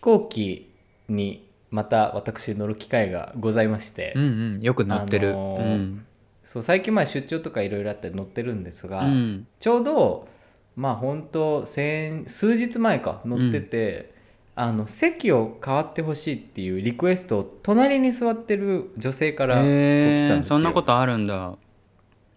[0.00, 0.72] 行機
[1.08, 4.26] にまた私乗る機会がございまして、うんう
[4.58, 6.06] んよく乗ってる、あのーうん。
[6.44, 9.46] そう最近まあ出張とかいろいろあって乗ってるんですが、うん。
[9.58, 10.28] ちょうど
[10.76, 14.14] まあ本当先数日前か乗ってて、
[14.56, 20.42] あの席を変わってほしいっていうリクエストを隣に座ってる女性から来たんですよ。
[20.42, 21.54] そんなことあるんだ。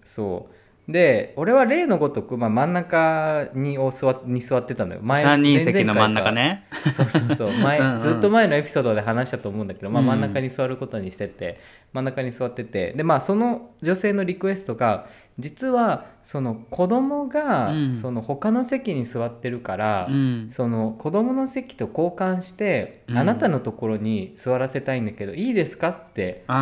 [0.04, 0.56] そう
[0.88, 5.00] で俺は例のごとく、まあ、真ん中にを座に座ってたのよ。
[5.02, 6.68] 前3人席の真ん中ね。
[6.94, 7.52] そうそうそう。
[7.64, 8.00] 前うんうん。
[8.00, 11.62] ずっと前のエピソードで話したと思うんだけど、まあ、うん真ん中に座ることにしてて、
[11.94, 12.92] 真ん中に座ってて。
[12.98, 15.08] でまあその女性のリクエストが
[15.40, 17.96] 実はその子供がうん。
[17.96, 20.48] その他の席に座ってるから、うん。
[20.50, 23.18] その子供の席と交換して、うん。
[23.18, 26.58] あなたのところに座らせたいんだけどいいですかって言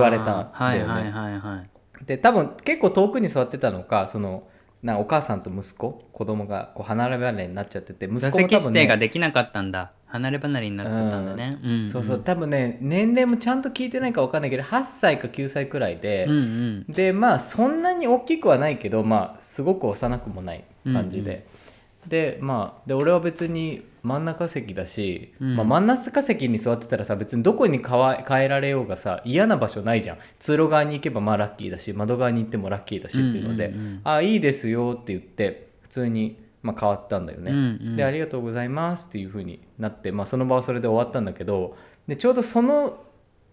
[0.00, 4.46] われたんだよねで多分結構遠くに座ってたのかその
[4.82, 9.92] なお母さんと息子子供がこう離れ離れになっちゃってて息子座も多分、ね、席指定ができなかったんだ。
[10.06, 11.80] 離れ離れになっちゃったんだね、うん。
[11.80, 12.20] んそうそう。
[12.20, 16.84] 多分ね年齢もちゃんと聞いてないか分かんないけど8歳か9歳くらいでうん、うん。
[16.88, 21.46] でまあそんなに大きくはないけどまあすごく幼くもない感じで、
[22.08, 25.56] でまあで俺は別に真ん中席だし、うん。
[25.56, 30.18] まあ、真ん中席に座ってたらさ別にどこに変わ変えられようがさ嫌な場所ないじゃん。
[30.38, 34.00] 通路側に行けばまあラッキーだし窓側に行ってもラッキーだしっていうので、うんうんうん。
[34.04, 37.96] あいいですよって言って普通に、まあ、変わったんだよね、うんうん。
[37.96, 41.76] でありがとうございますっていう風になって、まあ、その場はそれで終わったんだけど
[42.06, 43.05] でちょうどその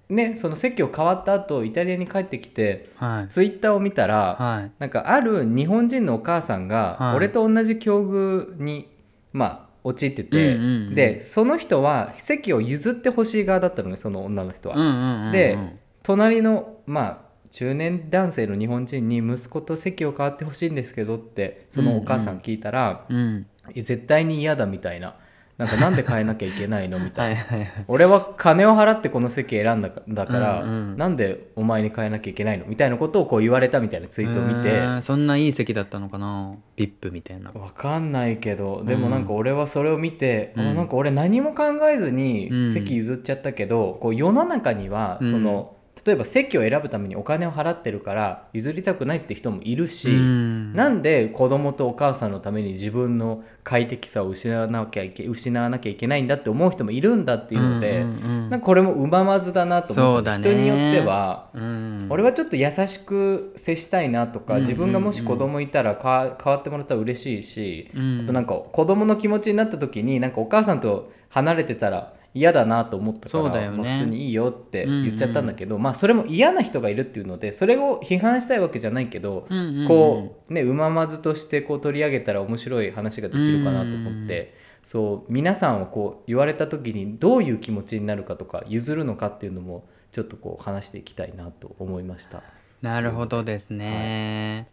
[0.10, 3.28] ねその席を変わった後イタリアに帰ってきてはい。
[3.30, 4.72] ツイッターを見たら、はい。
[4.80, 7.16] なんかある日本人のお母さんがはい。
[7.16, 8.92] 俺と同じ境遇に、
[9.32, 14.76] まあ陥ってて、うんうんうんでその人は席を譲ってほしい側だったのねその女の人は。
[14.76, 15.58] うんうんうんうんで
[16.04, 23.46] 隣のまあ中年男性の日本人に息子と席を変わってほしいんですけどってそのお母さん聞いたら、うん。
[23.74, 25.16] え絶対に嫌だみたいな
[25.58, 27.42] なんかなんで変えなきゃいけないのみたいな。
[27.88, 30.98] 俺は金を払ってこの席選んだかだから、うんうん。
[30.98, 35.02] なんでお前に変えなきゃいけないのみたいなことをこう言われたみたいなツイートを見て。
[35.02, 37.52] そんないい席だったのかな？VIP みたいな。
[37.52, 38.12] わかん。
[38.12, 40.68] ないけどでもなんか俺はそれを見て、うん。
[40.70, 42.74] あなんか俺何も考えずにうん。
[42.74, 45.32] 席譲っちゃったけど、こう世の中にはうん。
[45.32, 50.74] その、例えば席を選ぶためにお金を払ってるから譲りたくないって人もいるし、うん。
[50.74, 58.50] なんで子供とお母さんのために自分の快適さを失わなきゃいけ失わなきゃいけないんだって思う人もいるんだっていうので、うんうんうん。
[58.50, 60.44] なんかこれもうままずだなと思った、そうだね。
[60.44, 61.50] 人によっては。
[61.54, 62.08] うん。
[62.10, 64.62] 俺はちょっと優しく接したいなとか、うん。
[64.62, 68.22] 自分がもし子供いたらか変わってもらったら嬉しいし、うん。
[68.24, 73.78] あとなんか子供の気持ちになった時になんかお母さんと離れてたら嫌だなと思ったからそうだよね。
[73.78, 79.88] まあ普通にいいよって言っちゃったんだけど、まあそれも嫌な人がいるっていうのでそれを批判したいわけじゃないけど、うんうんうん。
[79.88, 92.44] こうねうままずとしてこう取り上げたら面白い話ができるかなと思って、そう皆さんはこう言われた時にどういう気持ちになるかとか譲るのかっていうのもちょっとこう話していきたいなと思いました。
[92.82, 94.68] なるほどですね、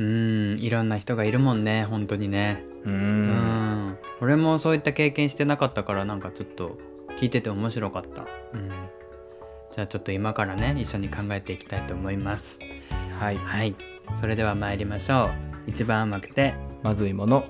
[0.00, 2.62] うんいろんな人がいるもんね本当にね。
[2.84, 3.28] ううん。
[3.28, 6.78] ん俺もそういった経験してなかったからなんかちょっと
[7.18, 12.60] 聞いてて面白かった、うん、じゃあちょっと今からね一緒に考えていきたいと思います。
[13.18, 13.36] はい。
[13.36, 13.74] はい。
[14.18, 15.30] それでは参りましょう。
[15.66, 16.54] 一番甘くて。
[16.82, 17.44] まずいもの。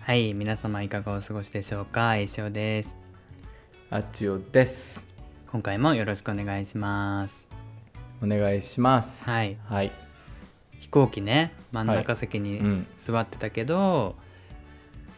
[0.00, 0.32] はい。
[0.34, 2.16] 皆様いかがお過ごしでしょうか？
[2.18, 2.94] 一生です。
[3.90, 5.06] あっちおです。
[5.50, 7.48] 今回もよろしくお願いします。
[8.22, 9.28] お願いします。
[9.28, 9.56] はい。
[9.64, 10.01] はい
[10.82, 12.86] 飛行機ね真ん中席にうん。
[12.98, 14.16] 座ってたけど、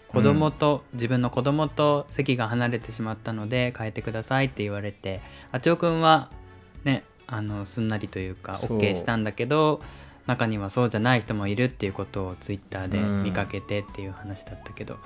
[0.08, 5.20] 子供と、自分の子供と席が離れてしまったので変えてくださいって言われて
[5.50, 6.30] あちおくんは
[6.84, 9.80] ねあのすんなりというか OK したんだけど
[10.26, 13.22] 中にはそうじゃない人もいるっていうことをツイッターでうん。
[13.24, 14.98] 見かけてっていう話だったけど、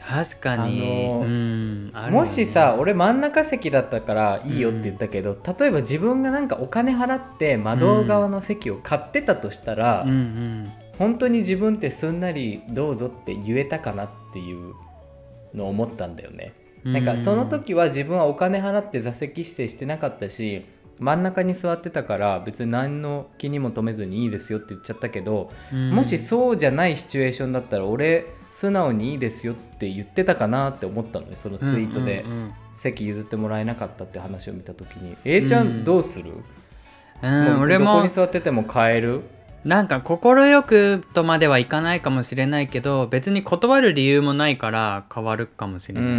[0.00, 10.72] 確かに、もしさ俺真ん中席だったからいいよって言ったけど、例えば自分がなんかお金払って窓側の席を買ってたとしたら、うんうん。
[10.98, 14.74] 本当に自分ってすんなりどうぞって言えたかなっていう
[15.54, 16.54] のを思ったんだよね。
[16.84, 20.64] なんかその時は自分はお金払って座席指定してなかったし
[21.00, 25.90] 真ん中に座ってたから別に何の気にも留めずにいいですよって言っちゃったけど、うん。
[25.90, 32.24] もしそうじゃないシチュエーションだったら俺素直にいいですよって言ってたかなって思ったのねそのツイートで。
[32.78, 36.30] 席譲ってもらえなかったって話を見た時に「A ちゃんどうする、
[37.22, 37.86] うん俺も。
[37.86, 39.22] どこに座ってても変える?」
[39.64, 46.10] なんか快くとまではいかないかもしれないけど別に断る理由もないから変わるかもしれない、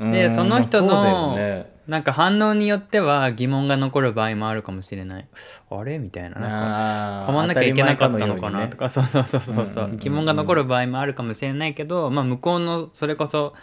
[0.00, 0.30] うん、でうん。
[0.30, 5.28] その人のねなんか反応によっては疑問が残る場合もあるかもしれない。
[5.70, 5.98] あれ？
[5.98, 6.38] みたいな。
[6.40, 8.68] なんか変わんなきゃいけなかったのかな？
[8.68, 9.98] とかかそうそうそうそうそう,、うんうんうんうん。
[9.98, 13.54] 疑問が残る場合もあるかもしれないけど、まあ、向こうのそれこそ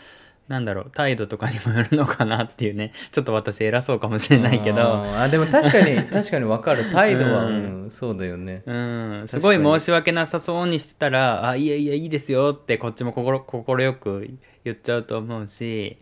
[0.50, 2.92] なんだろう態度とかにもよるのかなっていうね。
[3.14, 5.06] ちょっと私偉そうかもしれないけど。
[5.06, 6.86] あでも確かに 確かに分かる。
[6.92, 8.64] 態度は、ううんんそうだよね。
[8.66, 14.28] うん、すごい申し訳なさそうにしてたら「あいやいやいいですよ」ってこっちも心快く
[14.66, 15.98] 言っちゃうと思うし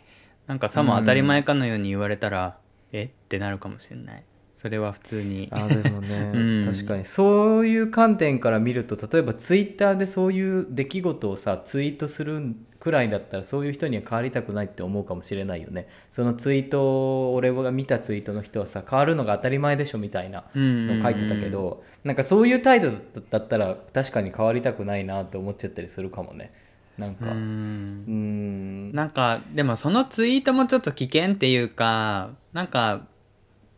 [0.47, 2.57] なんかさも当たり前かのように言われたら
[2.93, 3.03] 「え？
[3.03, 4.23] っ?」てなるかもしれない。
[4.55, 5.47] それは普通に。
[5.51, 6.65] あでもね、 うん。
[6.65, 15.87] 確かにそういう観点から見ると例えばツイッターでそういう出来事をさツイートするくらいだったらそういう人には変わりたくないって思うかもしれないよね。
[16.09, 22.91] そのツイートを俺が見たツイートの人はさ変わるのが当たり前でしょみたいなの書いてたけど、なんかそういう態度
[23.29, 26.49] だったら確かに変わりたくないなって思っちゃったりするかもね
[26.97, 27.31] なんか。
[27.31, 28.91] ううん。
[28.93, 33.01] なんかでもそのツイートもちょっと危険っていうかなんか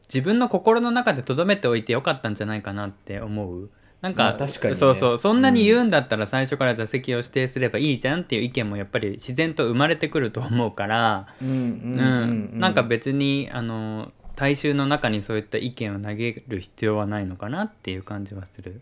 [0.08, 3.70] 自分の心の中で留めておいてよかったんじゃないかなって思う。
[4.02, 4.76] なんか,、まあ確かにね。
[4.76, 5.18] そうそう。
[5.18, 18.80] そんなに言うんだったら最初から座席を指定すればいいじゃんっていう意見もやっぱり自然と生まれてくると思うから、なんか別にあの大衆の中にそういった意見を投げる必要はないのかなっていう感じはする。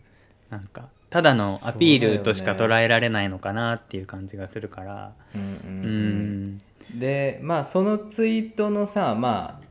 [0.50, 5.12] なんかただのアピールとしか捉えられないのかなっていう感じがするから。
[5.34, 6.44] うんうんううん。
[6.54, 6.58] ん
[6.98, 9.68] でまあそのツイートのさまあ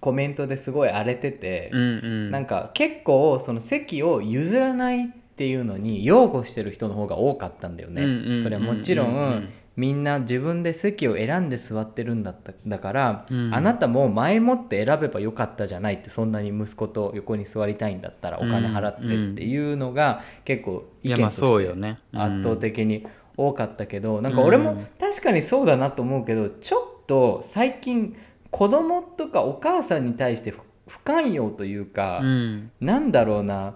[0.00, 2.30] コメントですごい荒れてて、うんうん。
[2.30, 8.40] なんか結構その席を譲らないっていうのに擁護してる人の方が多かったんだよね。
[8.42, 13.54] それはもちろんみんな自分で席を選んで座ってるんだっただから、うん。
[13.54, 21.96] あなたも前もって選べばよかったじゃないってそんなに息子と横に座りたいんだったらお金払ってっていうのが結構意見としてそうよね。
[22.12, 23.06] 圧倒的に
[23.36, 28.16] 多かったけど、なんか俺も確かにそうだなと思うけどちょっと最近
[28.50, 32.70] 子供とかお母さんに対して不不寛容というか、うん。
[32.80, 33.74] なんだろうな。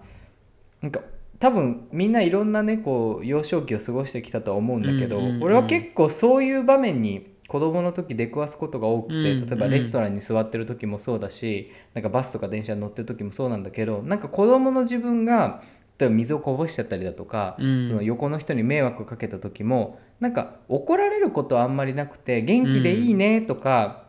[0.81, 1.00] なんか
[1.41, 15.63] 多分みんないろんなねこう幼少期を過ごしてきたとは思うんだけど、うんうんうん俺は結構そういう場面に子供の時出くわすことが多くて、うん例えばレストランに座ってる時もそうだしなんかバスとか電車に乗ってる時もそうなんだけどなんか子供の自分が
[15.99, 17.87] 例えば水をこぼしちゃったりだとか、うん。
[17.87, 24.05] その横の人に迷惑かけた時もなんか怒られることはあんまりなくて元気でいいねとか、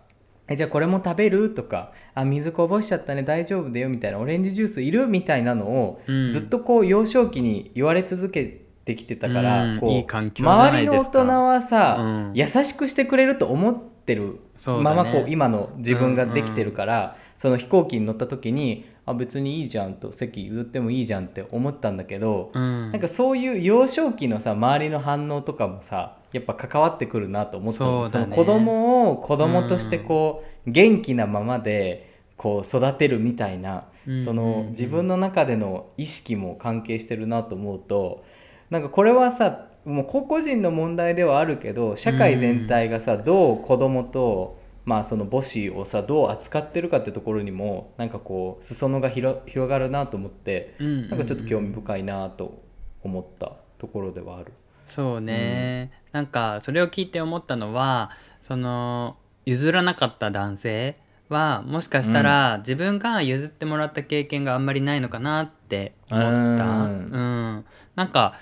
[0.51, 1.53] えじゃあこれも食べる？
[1.53, 6.31] とかあ水こぼしちゃったね大丈夫だよみたいなオレンジジュースいるみたいなのを、うん。
[6.31, 12.31] ずっとこう幼少期に言われ続けてきてたから、こう周りの大人はさ、うん。
[12.33, 22.91] 優しくしてくれると思ってるままこう今の自分ができてるから、その飛行機に乗った時にあ別にいいじゃんと席譲ってもいいじゃんって思ったんだけど、うん。
[22.91, 28.09] なんかそういう幼少期のさ周りの反応とかもさやっぱ関わってくるなと思ったの。
[28.09, 28.25] そね。
[28.27, 38.25] の子供を子供としてこう、元気なままでこう育てるみたいな、うんその自分の中での意識も関係してるなと思うと
[38.71, 52.61] なんかこれはさもう個々人の問題ではあるけど社会全体がさ、どう子供とまあその母子をさどう扱ってるかってところにもなんかこう裾野が広広がるなと思って、うんなんかちょっと興味深いなと
[53.03, 54.53] 思ったところではある。
[54.87, 58.11] そうね、なんかそれを聞いて思ったのは
[58.41, 60.97] その譲らなかった男性
[61.29, 66.65] はもしかしたら自分が譲ってもらった経験があんまりないのかなって思った。
[66.65, 68.33] ううんん、なんか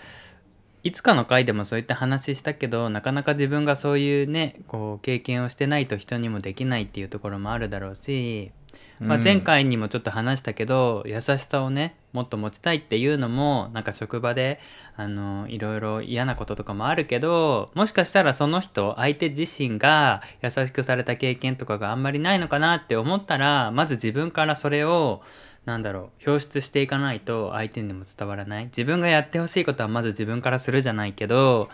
[0.84, 8.52] いつかの回でもそういった話したけどなかなか自分がそういうねこう経験をしてないと人にもできないっていうところもあるだろうし、
[9.00, 9.24] まあ、うん。
[9.24, 14.60] 前回にもちょっと話したけど、優しさをねもっと持ちたいっていうのもなんか職場で
[14.96, 25.22] あのいろいろ嫌なこととかもあるけどもしかしたらその人相手自身が優しくされた経験とかがあんまりないのかなって思ったらまず自分からそれを
[25.66, 28.66] なんだろう表出していかないと相手にも伝わらない。
[28.66, 31.70] 自分がやってほしいことはまず自分からするじゃないけど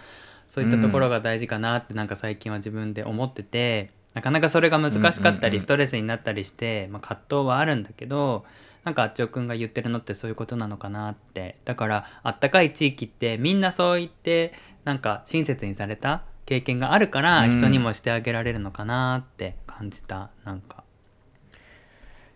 [0.48, 8.46] そういったところが大事かなってなんか最近は自分で思ってて、なかなかそれが難しかったりストレスになったりして、まあ、葛藤はあるんだけど
[8.86, 11.58] なんかあっちおくんが言ってるのってそういうことなのかなって。
[11.66, 14.54] だからあったかい地域ってみんなそう言って
[14.86, 17.52] なんか親切にされた経験があるからうん。
[17.52, 20.85] 人にもしてあげられるのかなって感じたなんか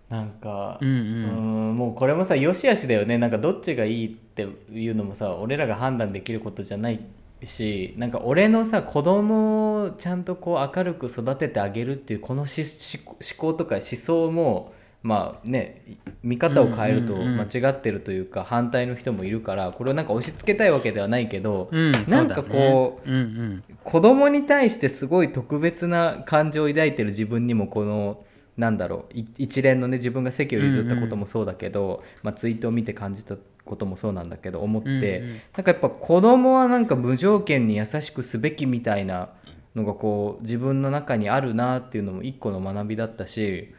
[0.09, 1.69] なんか、うんうん。
[1.69, 3.17] うんもうこれもさよしあしだよね。
[3.17, 6.99] なんかどっちがいいっていうのもさ俺らが判断できることじゃない
[7.43, 15.83] しなんか俺のさ子供をちゃんとこう明るく育ててあげるっていうこのしし思考とか思想もまあね
[16.23, 23.63] 見方を変えると間違ってるというか反対の人もいるからこれをなんか押し付けたいわけではないけど、うんなんかこううんうん。
[23.83, 28.21] 子供に対してすごい特別な感情を抱いてる自分にもこの
[28.59, 35.41] なんだろうい一連のね自分が席を譲ったこともそうだけど、まあ、ツイートを見て感じたこともそうなんだけど思って、うんうん。
[35.55, 39.29] なんかやっぱ子供はなんか無条件に優しくすべきみたいな
[39.75, 43.73] のがこう自分の中にあるなっていうのも一個の学びだったし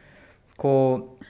[0.57, 1.25] こう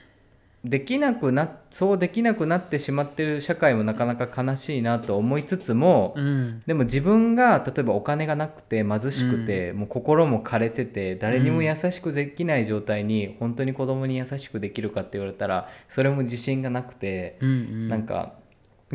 [0.64, 6.62] できなくなそうできなくなってしまってる社会もなかなか悲しいなと思いつつも、うん。
[6.66, 17.88] でも自分が例えばお金がなくて貧しくて、もう心も枯れてて誰にも優しくできない状態に本当に子供に優しくできるかって言われたらそれも自信がなくて、うんうん。
[17.88, 18.34] なんか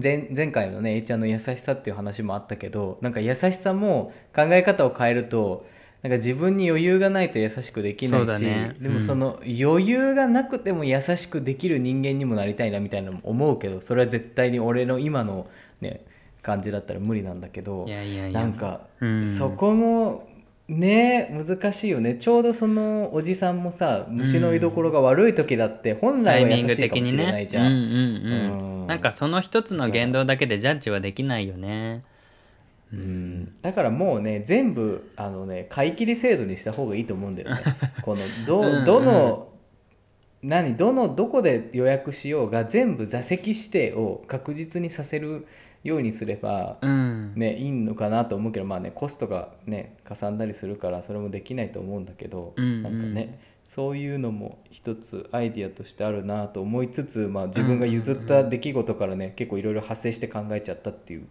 [0.02, 5.66] 前前回のね A ちゃんの優しさっていう話もあったけどなんか優しさも考え方を変えると
[6.04, 15.48] なんか自分に余裕がないと優しくできないし、ねうんでもその余裕がなくても優しくできる人間にもなりたいなみたいなのも思うけどそれは絶対に俺の今の
[15.82, 16.06] ね
[16.44, 18.40] 感じだったら無理なんだけどいやいやいや。
[18.40, 19.28] なんか、うん。
[19.28, 20.30] そこも
[20.68, 22.16] ね難しいよね。
[22.16, 28.86] ちょうどそのおじさんもさ虫の居所が悪い時だって本来は優しいかもしれないじゃん。
[28.86, 32.04] なんかその一つの言動だけでジャッジはできないよね。
[32.12, 32.17] うん
[33.62, 37.62] だからもうね全部あのね買い切り制度にした方がいいと思うんだよね。
[38.02, 39.50] このどうんうんどの
[40.42, 45.46] 何どのどこで予約しようが全部座席指定を確実にさせる
[45.84, 61.28] ようにすれば、うんね、いいのかなと思うけどまあねコストがねかさんだりするからそれもできないと思うんだけど、うんうんなんかねそういうのも一つアイディアとしてあるなと思いつつ、まあ、自分が譲った出来事からね、結構いろいろ派生して考えちゃったっていう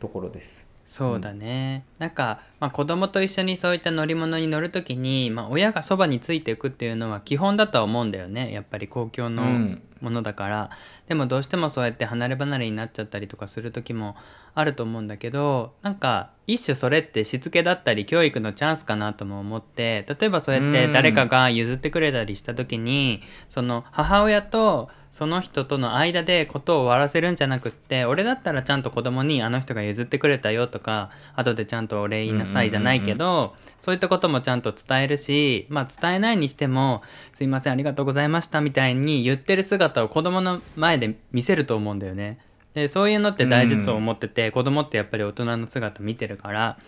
[0.00, 0.67] ところです。
[0.88, 8.52] そうだね、なんか、まあ、子供と一緒にそういった乗り物に乗る時に、まあ、親がそばについていくっていうのは基本だとは思うんだよね。
[8.52, 9.82] やっぱり公共のうん。
[10.00, 10.70] ものだから、
[11.08, 14.16] でもどうしてもそうやって離れ離れになっちゃったりとかする時も
[14.58, 42.38] あると思うんだけどなんか一種それってしつけだったり教育のチャンスかなとも思って例えばそうやって誰かが譲ってくれたりした時に、その母親とその人との間でことを終わらせるんじゃなくって俺だったらちゃんと子供にあの人が譲ってくれたよとか後でちゃんとお礼言いなさいじゃないけど、そういったこともちゃんと伝えるしまあ伝えないにしても「すいませんありがとうございました」みたいに言ってる姿を子供の前で見せると思うんだよね。
[42.78, 46.78] でそういうのって大事と思ってて、子供ってやっぱり大人の姿見てるから。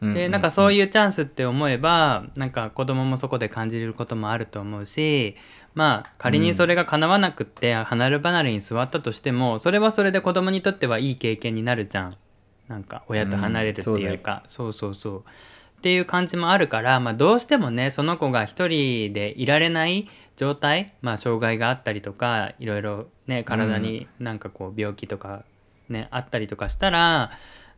[0.00, 5.34] でなんかそういうチャンスって思えばなんか子供もそこで感じることもあると思うし
[5.74, 12.16] まあ仮にそれが叶わなくって離れ離れに座ったとしてもそれはそれで子供にとってはいい経験になるじゃん。
[12.68, 15.24] なんか親と離れるっていうか、そうそうそう
[15.78, 25.44] っていう感じもあるから、まあ、どうしてもねその子が一人でいられない状態、まあ、障害があったりとかいろいろね体になんかこう病気とか
[25.88, 27.30] ね、あったりとかしたら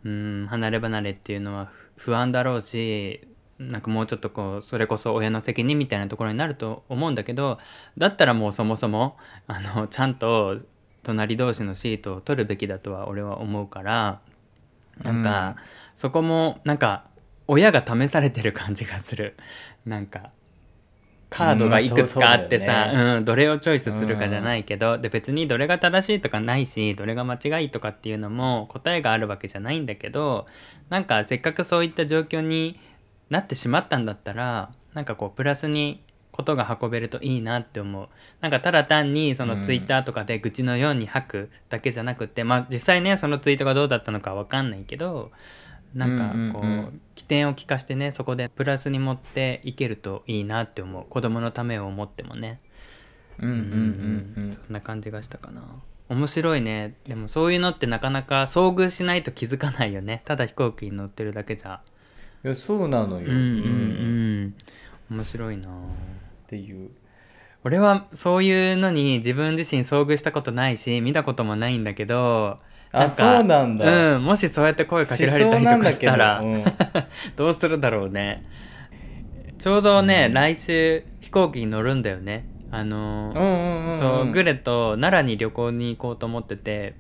[0.05, 3.27] うん離れ離れっていうのは不安だろうし
[3.59, 7.59] なんかもうちょっとこうそれこそ親の責任みたいなところになると思うんだけど
[7.99, 9.17] だったらもうそもそも
[9.47, 10.59] あのちゃんと
[11.03, 14.21] 隣同士のシートを取るべきだとは俺は思うから
[15.03, 15.57] なんか、
[15.97, 17.05] そこもなんか
[17.51, 19.37] 親が試されてる感じがする。
[19.85, 20.31] なんか
[21.31, 30.47] カードがいくつかあってうんさ、そううんどれをチョイスするかじゃないけど、で別にどれが正しいとかないしどれが間違いとかっていうのも答えがあるわけじゃないんだけど
[30.91, 32.79] なんかせっかくそういった状況に
[33.31, 36.03] なってしまったんだったらなんかこうプラスに
[36.33, 38.09] ことが運べるといいなって思う。
[38.41, 45.33] なんかただ単にそのツイッターとかで愚痴のように吐くだけじゃなくて、まあ実際ねそのツイートがどうだったのかわかんないけど
[45.95, 47.01] なんかこう,、うんうんうん。
[47.15, 51.05] 起点を聞かしてねそこでプラスに持っていけるといいなって思う。
[51.09, 52.61] 子供のためを思ってもね。
[53.39, 54.53] うんうんうんうん。
[54.53, 55.63] そんな感じがしたかな。
[56.09, 56.97] 面白いね。
[57.07, 60.23] でもそういうのってなかなか遭遇しないと気づかないよね。
[60.25, 61.81] ただ飛行機に乗ってるだけじゃ。
[62.45, 64.55] いやそうなのよ、うんうん。
[65.11, 65.17] うん。
[65.19, 65.69] 面白いな。
[65.69, 65.73] っ
[66.47, 66.91] ていう。
[67.63, 72.59] 俺はそういうのに自分自身遭遇したことないし見たこともないんだけど
[72.93, 74.15] あそうなんだ。
[74.15, 76.71] うん、もしそうやって声かけられたりとかしたら、うなんど。
[77.37, 78.45] どうするだろうね。
[79.59, 80.33] ちょうどね、うん。
[80.33, 82.47] 来週飛行機に乗るんだよね。
[82.73, 86.95] あのそうグレと奈良に旅行に行こうと思ってて。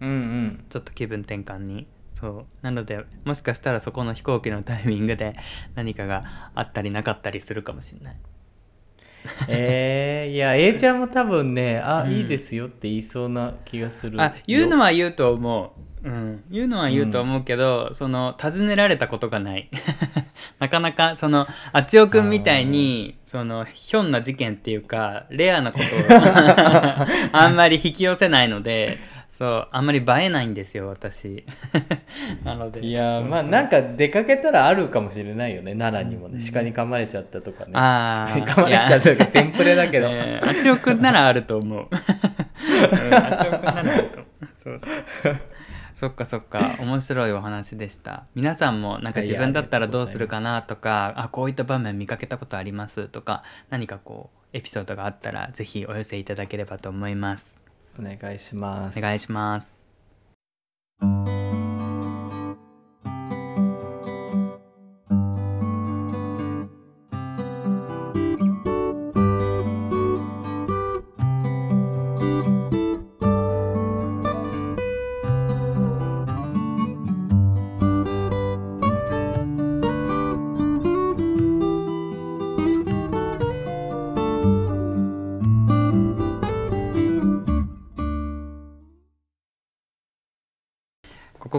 [0.00, 0.64] うんうん。
[0.68, 1.86] ちょっと気分転換に。
[2.12, 2.44] そう。
[2.62, 5.34] なのでもしかしたらそこの飛行機のタイミングで
[5.74, 8.16] 何かがあったりなかったりするかもしれない
[9.48, 12.12] えー、いや A ちゃんも多分ねあ、うん。
[12.12, 19.68] いいですよって言いそうな気がするあ言うのはは言うと思う、うん、言うのは言うと思うけど、その尋ねられたことがない。
[20.58, 25.88] なかなかそのあちおくんみたいにそのひょんな事件っていうかレアなことを
[27.32, 28.98] あんまり引き寄せないので
[29.36, 31.44] そうあんまり映えないんですよ私。
[32.42, 32.80] なので。
[32.80, 37.72] いやーまあなんか出かけたらあるかもしれないよね奈良にもね、鹿に噛まれちゃったとかね。
[37.74, 41.80] あ鹿に噛まれちゃったとかテンプレだけど、 えー、あちおくんならあると思う。
[41.86, 44.46] うんあちおくんならあると思う。
[44.56, 45.36] そうそう。
[45.92, 46.70] そっかそっか。
[46.80, 48.24] 面白いお話でした。
[48.34, 57.65] 皆さんもなんか自分だったらどうするかなとかあこういった場面見かけたことありますとか何かこうエピソードがあったらぜひお寄せいただければと思います
[57.98, 58.98] お願いします。
[58.98, 59.72] お願いします。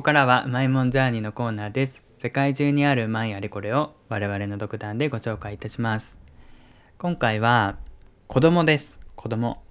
[0.08, 2.02] からはうまいもんジャーニーのコーナーです。
[2.18, 6.18] 世界中にあるうまいあれこれを我々の独断でご紹介いたします。
[6.98, 7.76] 今回は
[8.28, 8.98] 子供です。
[9.18, 9.62] 子供。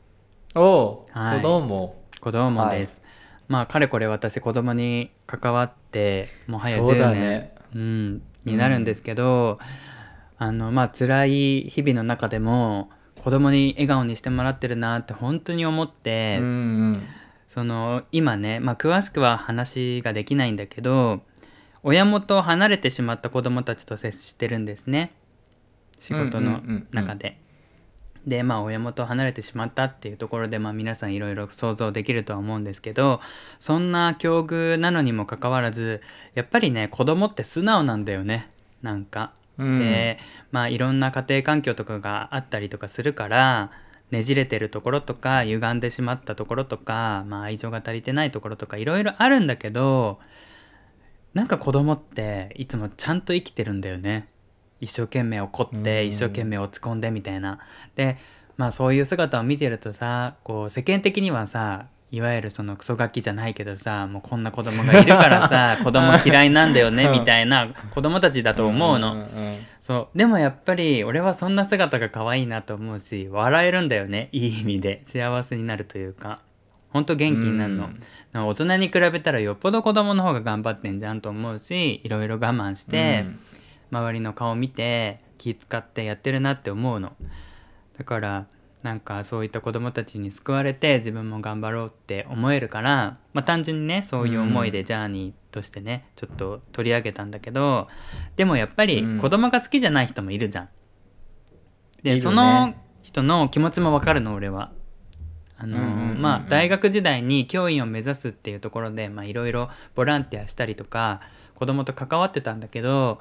[0.55, 1.39] おお、はい。
[1.39, 1.97] 子供。
[2.21, 3.01] 子供です、
[3.49, 7.55] まあかれこれ私子供に関わってもはやそうだ10年ね。
[7.75, 9.59] うん、になるんですけど、
[10.37, 12.91] あのまあ辛い日々の中でも
[13.23, 17.03] 子供に笑顔にしてもらってるなって本当に思って、うんうん
[17.49, 21.21] その今ね、まあ、詳しくは話ができないんだけど
[21.83, 25.13] 親元を離れてしまった子供たちと接してるんですね
[25.99, 26.61] 仕事の
[26.93, 27.39] 中で。
[28.27, 33.21] でまあ親元を離れてしまったっていうところで、まあ、皆さんいろいろ想像できるとは思うんですけど
[33.61, 36.03] そんな境遇なのにもかかわらず
[36.35, 38.51] やっぱりね子供って素直なんだよね
[38.83, 39.33] なんか。
[39.59, 40.19] うんで
[40.51, 43.71] まあいろんな家庭環境とかがあったりとかするから
[44.11, 50.19] ねじれてるところとか歪んでしまったところとか、まあ、愛情が足りてないところとかいろいろあるんだけど
[51.35, 54.29] なんか子供っていつもちゃんと生きてるんだよね
[54.81, 57.61] 一生懸命怒ってうん一生懸命落ち込んでみたいな。
[57.95, 58.19] で
[58.57, 69.15] まあそういう姿を見てるとさこう世間的にはさいわゆるそのクソガキじゃないけどさもうこんな子供がいるからさ 子供嫌いなんだよねみたいな子供たちだと思うの。
[69.15, 69.27] んんん
[69.81, 70.19] そう。
[70.19, 75.01] でもやっぱり俺はそんな姿が可愛いなと思うし笑えるんだよねいい意味で。
[75.05, 76.41] 幸せになるというか。
[76.91, 77.91] ほんと元気になるの、
[78.33, 78.47] うん。
[78.47, 83.99] 大人に比べたらよっぽど子供の方が頑張ってんじゃんと思うしいろいろ我慢して、うん。
[83.99, 87.13] 周りの顔見て気使ってやってるなって思うの。
[87.99, 88.47] だから
[88.87, 97.89] なんかそういった子供たちに救われて自分も頑張ろうって思えるから、まあ、単純にねそういう思いでジャーニーとしてねちょっと取り上げたんだけど
[98.37, 100.69] でもやっぱりうん子供が好きじゃない人もいるじゃん。
[102.05, 104.71] で、ねその人の気持ちもわかるの俺は。
[105.59, 111.23] あのまあ大学時代に教員を目指すっていうところでまあいろいろボランティアしたりとか
[111.55, 113.21] 子供と関わってたんだけど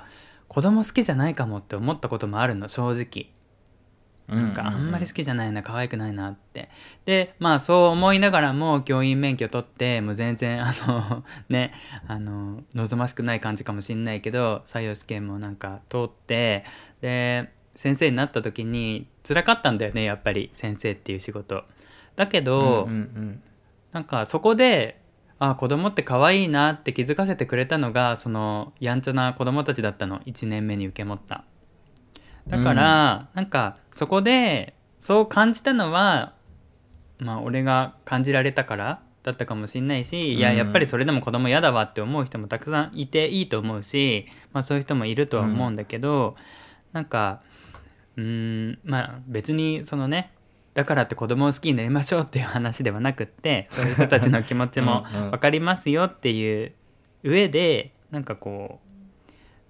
[0.49, 3.34] 子供好きじゃないかもって思ったこともあるの正直。
[4.27, 6.69] なんかあんまり好きじゃないな可愛くないなって。
[7.05, 11.73] でまあそう思いながらも教員免許取ってもう全然あの ね
[12.07, 16.65] あの望ましくない感じかもしんないけど採用試験もなんか通って
[17.01, 21.63] で先生になった時に辛かったんだよねやっぱり先生っていう仕事。
[22.15, 23.41] だけど、うんうん
[23.91, 24.99] なんかそこで
[25.39, 30.19] あ子供って可愛いなって気づかせてくれたのがそのやんちゃな子供たちだったの。
[30.21, 31.45] 1年目に受け持った。
[32.47, 36.33] だから、なんかそこでそう感じたのは
[37.17, 40.57] まあ俺が感じられたからだったかもしんないし、いやうん。
[40.57, 46.35] やっぱりそれでも子供嫌だわって思う人もたくさんいていいと思うし、まあ、そういう人もいるとは思うんだけど、
[46.91, 47.41] なんか
[48.17, 48.23] うー
[48.71, 50.31] んまあ別にそのね
[50.73, 55.31] だからって子供を好きになりましょうっていう話ではなくってそういう人たちの気持ちも うんうん。
[55.31, 56.73] 分かりますよっていう
[57.23, 58.81] 上でなんかこ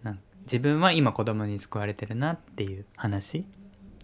[0.02, 3.46] うなん自分は今子供に救われてるなっていう話うん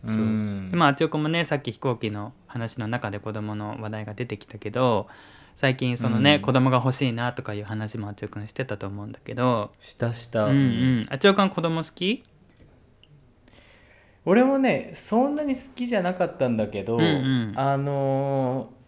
[0.07, 0.17] そう。
[0.17, 5.07] まああちおくんもねさっき飛行機の話の中で子供の話題が出てきたけど
[5.55, 6.41] 最近そのね、うん。
[6.41, 10.59] 子供が欲しいなとかいう話もあちおくんしてたと思うんだけど、したした、うんう
[11.01, 12.23] ん、あちおくん子供好き？
[14.25, 17.53] 俺もねそんなに好きじゃなかったんだけど、うんうん。
[17.55, 18.81] あのー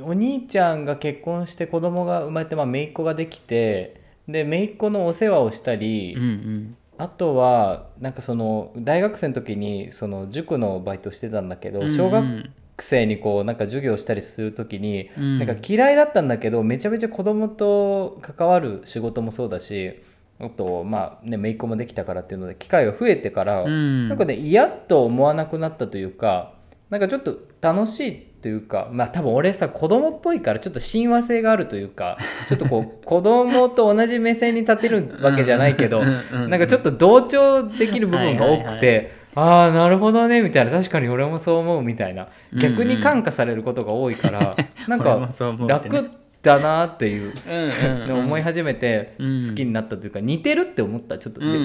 [0.00, 15.38] お兄ちゃんが結婚して子供が生まれて、まあ、姪っ子ができてで姪っ子のお世話をしたり、うんうんあとはなんかその大学生の時にその塾のバイトしてたんだけど、小学生にこうなんか授業したりする時に、うん。
[15.38, 20.00] なんか嫌いだったんだけどめちゃめちゃ子供と関わる仕事もそうだし
[20.40, 24.08] あとまあね姪っ子もできたからっていうので機会が増えてから、うん。
[24.08, 26.57] なんかね嫌と思わなくなったというか
[26.90, 32.16] なんかちょっと楽しいというかまあ多分俺さ子供っぽいからちょっと親和性があるというか
[32.48, 40.70] ちょっとこう子供と同じ目線に立てるわけじゃないけどなんかちょっと同調できる部分が多くて、ああなるほどねみたいな。
[40.70, 42.28] 確かに俺もそう思うみたいな。
[42.52, 44.54] 逆に感化されることが多いから、
[44.88, 45.00] なん
[45.46, 45.96] う思うってね。
[45.96, 46.10] 楽
[46.42, 48.08] だなっていううんうんうん。
[48.08, 49.48] のを思い始めてうん。
[49.48, 51.18] 好きになったというか似てるって思った。
[51.18, 51.56] ちょっとでもう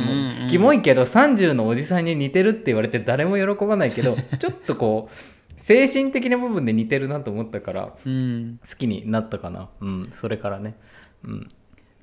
[0.45, 8.59] んキモいけど30のおじさんに似てるって言われて誰も喜ばないけど ちょっとこう精神的な部分で似てるなと思ったからうん。
[8.67, 9.69] 好きになったかな。
[9.81, 10.09] うん。
[10.13, 10.75] それからね。
[11.23, 11.49] うん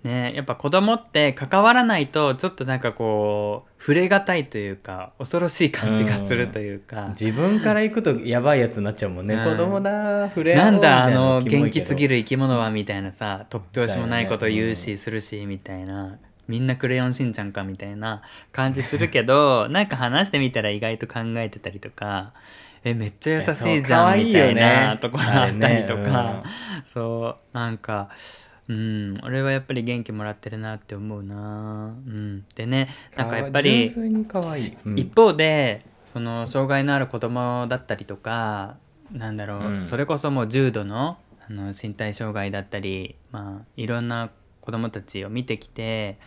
[0.04, 9.44] ねやっぱ子供って関わらないとちょっとなんかこう触れがたいというか恐ろしい感じがするというか、自分から行くとやばいやつになっちゃうもんね、うん。
[9.44, 16.18] 子供だ触れ合おなうんだあの元気すぎる生き物はみたいなさ突拍子もないこと言うみたいしするしみたいな。
[16.48, 22.32] みんなクレヨンしんちゃんかみたいな感じするけどなんか話してみたら意外と考えてたりとか。
[22.82, 26.42] えめっちゃ優しいじゃんみたいなところあったりとか。
[26.84, 28.08] そうなんか
[28.70, 29.20] うん。
[29.24, 31.92] 俺はやっぱり元気もらってるなって思うな。
[32.06, 32.44] うん。
[32.54, 34.98] でねなんかやっぱり純粋に可愛い、うん。
[34.98, 38.76] 一方でその障害のある子供だったりとか
[39.12, 39.86] なんだろう、うん。
[39.86, 44.30] それこそもう重度のあの身体障害だったり、まあ、いろんな
[44.60, 46.18] 子供たちを見てきて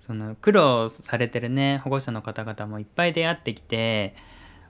[0.00, 4.16] その苦労されてるね保護者の方々もいっぱい出会ってきて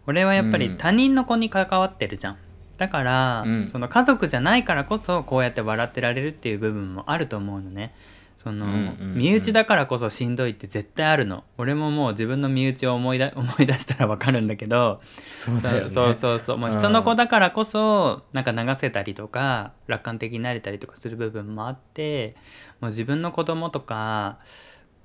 [0.06, 0.60] 俺はやっぱうん。
[0.60, 2.36] り他人の子に関わってるじゃん。
[2.82, 3.68] だから、うん。
[3.68, 7.94] その家族じゃないからこそこうやって笑ってられるっていう部分もあると思うのね。
[8.42, 11.44] その、うんうんうん身内だからこそしんどいって絶対あるの。
[11.58, 15.00] 俺ももう自分の身内を思いだ 思い出したらわかるんだけど。
[15.28, 15.90] そうだよね。
[15.90, 22.34] そうそうそうもう人の子だからこそなんか流せたりとか楽観的になれたりとかする部分もあって
[22.80, 24.38] もう自分の子供とか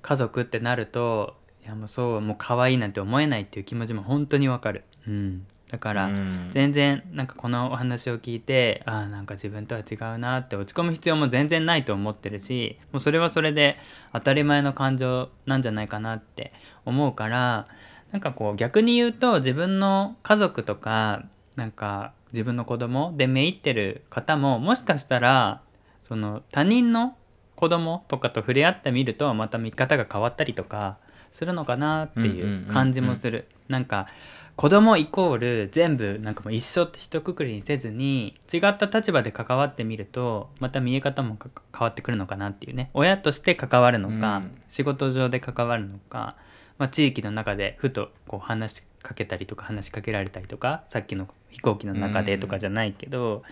[0.01, 6.47] 家族ってなるといやもうそうもう可愛いなんて思えないっていう気持ちも本当にわかる、うん、だから、うん。
[6.49, 13.77] 全然なんかこのお話を聞いてああなんか自分とは違うなって落ち込む必要も全然ないと思ってるしもうそれはそれで
[14.13, 16.53] 当たり前の感情なんじゃないかなって
[16.85, 17.67] 思うから
[18.11, 21.23] なんかこう逆に言うと自分の家族とか
[21.55, 25.61] なんか自分の子供でめいってる方ももしかしたら
[26.01, 27.15] その他人の
[27.55, 30.97] 子供とかと触れ合ってみるとまた見方が変わったりとか
[31.31, 33.47] するのかなっていう感じもする。
[33.67, 34.07] なんか
[34.55, 42.89] 子供イコール全部なんかもう一緒って一括りにせずに違った立場で関わってみるとまた見え方もか変わってくるのかなっていうね。
[42.93, 44.61] 親として関わるのか、うん。
[44.67, 46.35] 仕事上で関わるのか、
[46.79, 53.43] まあ、地域の中でふとこう話しかけたりとか話しかけられたりとかさっきの飛行機の中でとかじゃないけど、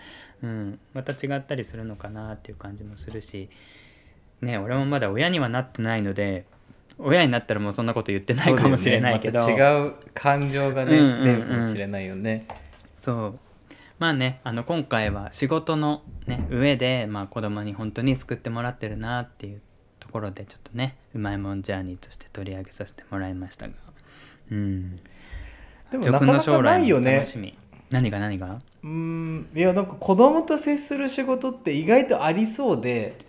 [0.42, 0.80] うん。
[0.92, 3.48] また違ったりするのかなっていう感じもするし
[4.40, 6.46] ね俺もまだ親にはなってないので
[6.98, 9.46] 親になったらもうそんなこと言ってないかもしれないけど。
[9.46, 9.52] ね。
[9.52, 11.24] また違う感情がね、うんうんうん。
[11.24, 12.46] 出るかもしれないよね。
[12.96, 13.38] そう。
[13.98, 19.60] まあねあの今回は仕事の、ね、上で、まあ、子供に本当に救ってもらってるなっていう
[20.00, 23.74] ところでちょっとねうまいもんジャーニーとして取り上げさせてもらいましたが。
[24.50, 24.96] うん。
[25.90, 27.14] でもなかなか将来もないよね。
[27.14, 27.56] 楽しみ、
[27.90, 28.60] 何が何が？
[28.82, 29.48] うーん。
[29.54, 33.18] いやなんか子供と接する仕事って意外とありそうで。
[33.20, 33.25] ん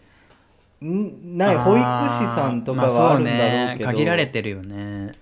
[0.82, 5.14] ない保育士さんとかはあるんだろうけど、まあね、限られてるよね。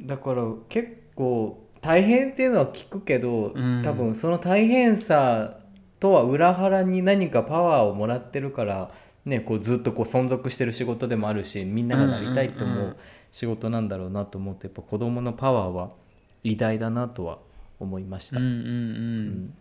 [0.00, 3.82] だから結構大変っていうのは聞くけど、うん。
[3.82, 5.58] 多分その大変さ
[5.98, 8.90] とは裏腹に何かパワーをもらってるから、
[9.24, 12.96] ね、こうずっとこう存続してる仕事でもあるしみんながなりたいと思うんうんううん
[13.32, 15.90] 仕事なんだろうなと思ってやっぱ子供のパワーは
[16.44, 17.38] 偉大だなとは
[17.80, 18.38] 思いました。
[18.38, 18.52] うんうん。
[18.52, 19.54] うん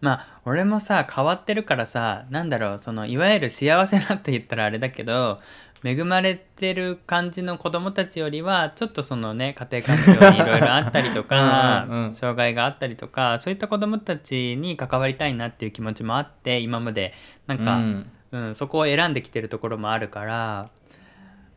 [0.00, 5.40] まあ俺もさ変わってるからさなんだろうそのいわゆる幸せなって言ったらあれだけど
[5.84, 17.14] 恵まれてる感じの子供たちよりはちょっとそのね家庭環境にいろいろあったりとか うん障害があったりとかそういった子供たちに関わりたいなっていう気持ちもあって今まで。
[17.46, 18.10] なんか、うん。
[18.32, 20.66] うん、そこを選んできてるところもあるから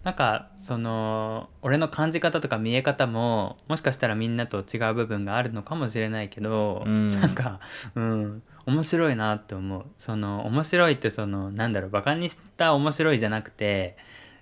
[0.04, 7.10] なんかその俺の感じ方とか見え方ももしかしたらみんなと違う部分があるのかもしれないけど、うん。
[7.10, 7.60] なんか、
[7.96, 9.86] うん、面白いなって思う。
[9.98, 13.98] その面白いってそのなんだろうバカにした面白いじゃなくて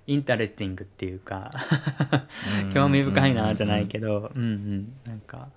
[0.06, 1.50] interesting っていうか
[2.72, 5.48] 興味深いなじゃないけどうんうんなんか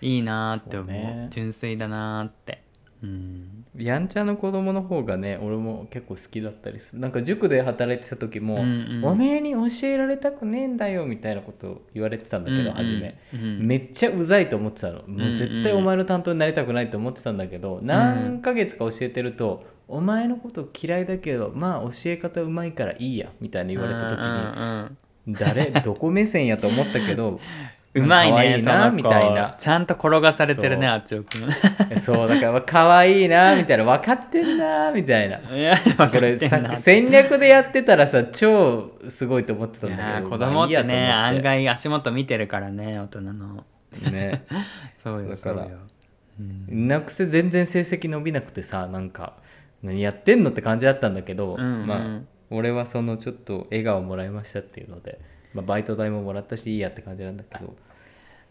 [0.00, 1.28] いいなって思うね。
[1.30, 2.62] 純粋だなって
[3.02, 3.64] うん。
[3.76, 7.00] やんちゃな子供の方がね俺も結構好きだったりする。
[7.00, 9.04] なんか塾で働いてた時も、うんうん。
[9.04, 12.74] おめえに教えられたくねえんだよみたいなことを言われてたんだけど、うんうん。
[12.74, 13.66] 初め、うん。
[13.66, 15.02] めっちゃうざいと思ってたの。
[15.06, 25.32] もう絶対お前の担当になりたくないと思ってたんだけど、何ヶ月か教えてると「お前のこと嫌いだけどまあ教え方うまいからいいや」みたいに言われた時にうんうんうん。
[25.34, 25.70] 誰？
[25.70, 27.40] どこ目線やと思ったけど
[27.94, 28.96] うまいねいなその子。
[28.96, 29.54] みたいな。
[29.58, 32.00] ちゃんと転がされてるねあっちょくん。
[32.00, 33.84] そうだから可愛いなみたいな。
[33.84, 35.38] 分かってんなみたいな。
[35.54, 40.30] いやこれ戦略でやってたらさ超すごいと思ってたんいだけど。
[40.30, 43.20] 子供ってね案外足元見てるからね大人。
[43.20, 43.64] の
[44.10, 44.44] ね。
[44.96, 45.68] そうよだから
[46.68, 49.34] なくせ全然成績伸びなくてさなんか
[49.82, 51.86] 何やってんのって感じだったんだけど、うんうん。
[51.86, 55.20] まあ俺はそのちょっと笑顔もらいましたっていうので、
[55.54, 57.74] まあ、バイト代ももらったしいいやって感じなんだけど。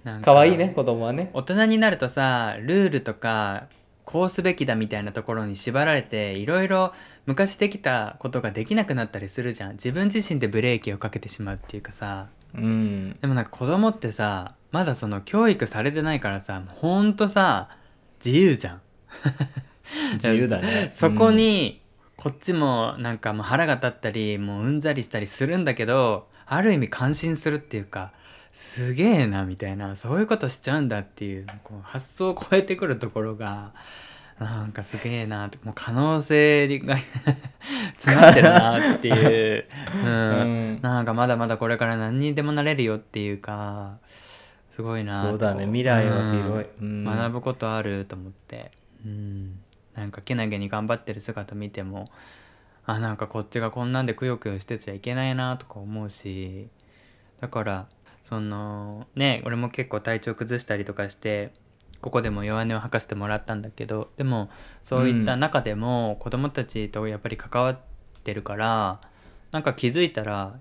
[0.03, 1.29] なんか可愛いね子供はね。
[1.33, 3.67] 大人になるとさルールとか
[4.03, 6.93] こうすべきだみたいなところに縛られていろいろ
[7.25, 9.73] 昔できたことができなくなったりするじゃん。
[9.73, 12.27] 自分自身でブレーキをかけてしまうっていうかさ。
[12.55, 13.17] うん。
[13.21, 17.69] でもなんか子供ってさまだその教育されてないからさほんとさ
[18.23, 18.81] 自由じゃん。
[20.15, 20.89] 自由だね。
[20.91, 21.81] そこに
[22.17, 28.11] こっちもなんかもう腹が立ったりもううんざりしたりするんだけどある意味感心するっていうか
[28.51, 33.71] すげえなみたいなそういうことしちゃうんだっていうこう発想を超えてくるところが
[34.37, 36.97] なんかすげえなもう可能性が
[37.95, 40.77] 詰まってるなっていう、う うん。
[40.77, 43.99] んなんかまだまだこれから何にでもなれるよっていうか
[44.71, 45.29] すごいなと。
[45.29, 45.65] そうだね。
[45.65, 47.03] 未来は広い、うんうん。
[47.03, 48.71] 学ぶことあると思って、
[49.05, 49.59] うん、
[49.93, 52.09] なんかけなげに頑張ってる姿見ても
[52.85, 56.67] あなんかこっちがこんなんでくよくよしてちゃいけないなとか思うし
[57.39, 57.87] だから
[58.23, 61.53] そのね俺も結構体調崩したりとかして
[62.01, 64.49] ここでも弱音を吐かせてもらったんだけどでも
[64.83, 67.79] そういった中でも子供たちとやっぱり関わっ
[68.23, 68.99] てるから
[69.51, 70.55] なんか気づいたら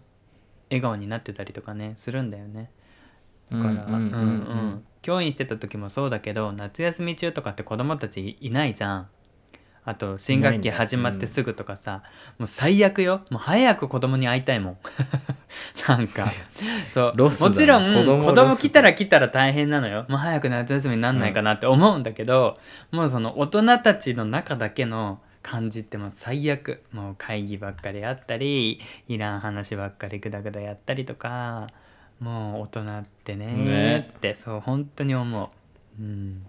[0.68, 2.70] 笑顔になってたりとかねするんだよね。
[3.50, 4.04] だから、うんうんうんうん。
[4.04, 4.26] う
[4.76, 9.08] ん教員してた時もそうだけど夏休み中とかって子供たちいないじゃん
[9.84, 12.02] あと新学期始まってすぐとかさ、
[12.38, 13.22] もう最悪よ。
[13.30, 14.76] もう早く子供に会いたいもん。
[15.88, 16.24] なんか。
[16.88, 17.12] そう。
[17.16, 20.04] ロスもちろん子供子供来たら来たら大変なのよ。
[20.08, 22.58] もう早く夏休みになんないかなって思うんだけど、
[22.90, 26.82] もうその大人たちの中だけの感じってもう最悪。
[26.92, 31.68] もう会議ばっかりあったりいらん話ばっかりグダグダやったりとか
[32.20, 35.50] もう大人ってねねってそう本当に思
[35.98, 36.46] う、うん、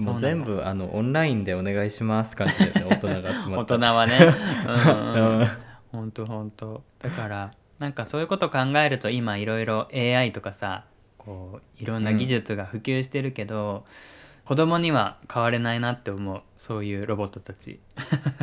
[0.00, 3.76] もう全部あのオンラインでお願いしますって感じだよね大人が集ま大った。
[3.78, 4.18] 人はね。
[4.66, 5.40] うん。
[5.40, 5.48] うん。
[5.92, 6.82] 本当本当。
[6.98, 10.84] だからなんかそういうこと考えると今いろいろ AI とかさ
[11.18, 13.84] こういろんな技術が普及してるけど、
[14.44, 16.42] 子供には変われないなって思う。
[16.56, 17.78] そういうロボットたち。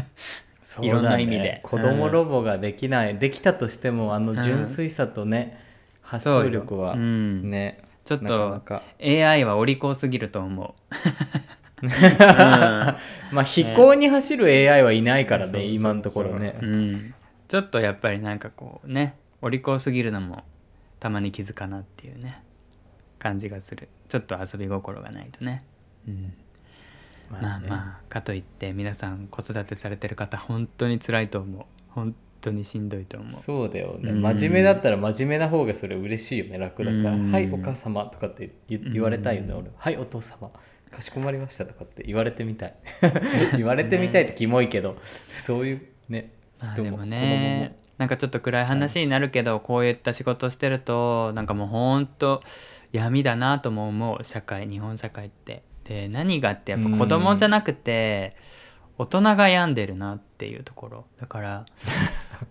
[0.61, 1.61] そういろんな意味で。
[1.63, 5.59] 子供ロボができない、できたとしてもあの純粋さとね、
[6.01, 8.83] 発想力はね、ちょっとなかなか。
[9.01, 11.89] AI はお利口すぎると思う、うん。
[11.89, 16.57] まあ 飛行に走る AI はいないからね、今のところね。
[16.61, 17.13] うん、
[17.49, 20.45] ちょっとやっぱりなんかこうねお利口すぎるのも
[21.01, 22.41] たまに気づかなっていうね
[23.19, 23.89] 感じがする。
[24.07, 25.65] ちょっと遊び心がないとね、
[26.07, 26.33] うん、
[27.29, 27.67] まあね。
[27.67, 31.65] まあかといって皆さん子育てされてる方本当に辛いと思う。
[31.89, 32.15] 本
[32.47, 33.31] 当にしんどいと思う。
[33.31, 34.21] そうだよね、うん。
[34.21, 36.57] 真面目だったら真面目な方がそれ嬉しいよね。
[36.57, 37.31] 楽だから「うん。
[37.31, 40.49] はいお母様」とかって言言われたいよね、俺「はいお父様。
[40.89, 42.75] かしこまりました」とかって言われてみたい。
[43.57, 44.97] 言われてみたいってキモいけど、
[45.37, 46.31] そういうね
[46.73, 46.97] 人も。
[46.97, 52.43] 子ねなんかちょっと暗い話になるけど、こういった仕事してるとなんかもうほんと
[52.91, 54.23] 闇だなとも思う。
[54.23, 55.63] 社会日本社会って。
[55.87, 58.35] で何がってやっぱ子供じゃなくて
[58.97, 61.05] 大人が病んでるなっていうところ。
[61.19, 61.65] だから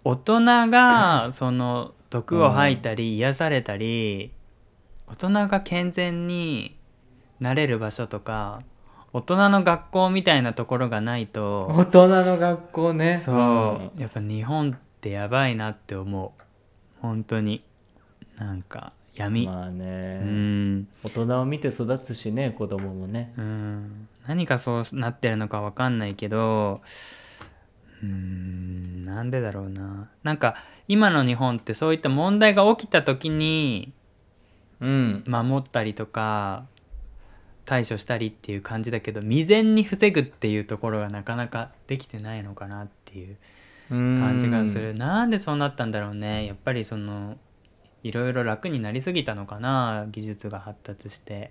[0.05, 4.33] 大人がその毒を吐いたり癒されたり
[5.09, 6.77] 大人が健全に
[7.41, 8.63] なれる場所とか
[9.13, 13.17] 大人の学校みたいなところがないと供大人の学校ね。
[13.17, 13.33] そ
[13.97, 16.43] う、やっぱ日本ってやばいなって思う。
[17.01, 17.65] 本当に。
[18.37, 20.89] なんかうん闇、まあね、うん。
[21.03, 23.33] 大人を見て育つしね子供もね。
[23.39, 24.09] うん。
[24.27, 26.83] 何がそうなってるのかわかんないけど
[28.03, 30.09] うんなんでだろうな。
[30.23, 30.57] なんか
[30.89, 33.93] 今の日本ってそういった問題が起きた時に
[34.81, 35.25] うん。
[35.27, 36.67] 守ったりとか
[37.65, 43.37] 対処したりっていう感じだけど未然に防ぐっていうところがなかなかできてないのかなっていう
[43.89, 44.95] 感感じがする。
[44.95, 46.47] なんでそうなったんだろうね。
[46.47, 47.37] やっぱりその
[48.03, 51.51] いろいろ楽になりすぎたのかな技術が発達して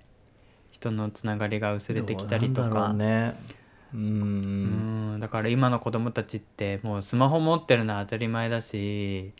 [0.71, 2.93] 人のつながりが薄れてきたりとか。
[2.93, 3.35] ね
[3.93, 5.15] ううん。
[5.17, 9.33] んだから今の子供たちってもうスマホ持ってるのは当たり前だし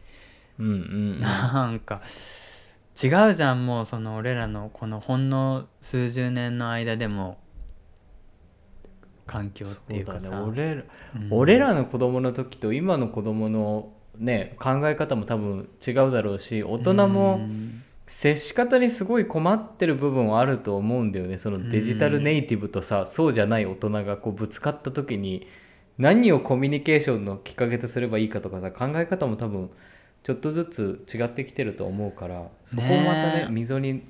[0.60, 2.02] うんうんなんか
[3.04, 7.38] 違うじゃんもうその俺らのこのほんの数十年の間でも
[9.26, 10.30] 環境っていうかさ。
[10.40, 10.46] ね。
[10.46, 10.84] 俺ら
[11.16, 11.28] うん。
[11.32, 21.38] 俺らの子供の時と今の子供のね考え方も多分違うだろうし大人うもん接し方にすごい困ってる部分はあると思うんだよね。
[21.38, 25.48] そのデジタルネイティブとさ、そうじゃない大人がこうぶつかった時に
[25.98, 29.70] 何をコミュニケーションのきっかけとすればいいかとかさ考え方も多分
[30.24, 34.04] ちょっとずつ違ってきてると思うからそこもまたねね溝に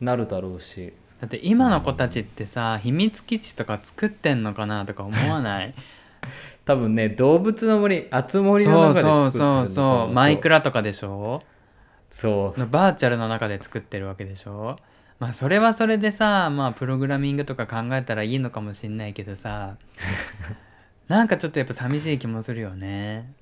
[0.00, 0.92] なるだろうし。
[1.20, 5.74] だって今の子たちってさ秘密基地とか作ってんのかなとか思わない？
[6.64, 10.12] 多分ね動物の森あつ森の中でそうそう作ってるんだとそうそ思う。
[10.12, 11.42] マイクラとかでしょ？
[12.16, 12.60] そう。
[12.60, 14.78] のバーチャルの中で作ってるわけでしょ？
[15.18, 19.76] まあそれはそれでさまあプログラミングとか考えたらいいのかもしんないけどさ
[21.08, 23.32] なんかちょっとやっぱ寂しい気もするよね。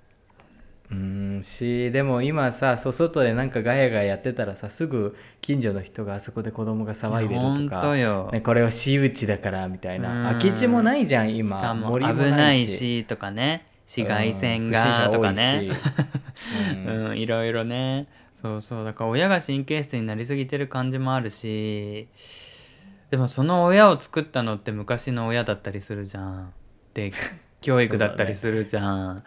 [0.90, 10.02] うーんしでも今さそう外でなんかガヤガヤやってたらさすぐ近所の人があそこで子供が騒いでるとかね、これは私有地だからみたいうん。
[10.02, 12.76] な空き地もないじゃんし今かも危ないし。
[13.00, 13.66] しとかね。
[13.86, 14.70] 紫外線うん。
[14.70, 15.70] がとかね
[16.86, 18.06] うん、いろいろね
[18.44, 18.84] そうそう。
[18.84, 22.08] だから親が神経質になりすぎてる感じもあるし
[23.10, 26.52] でもその親を作ったのって昔の親だったりするじゃん。
[26.92, 27.10] で
[27.62, 29.24] 教育だったりするじゃん、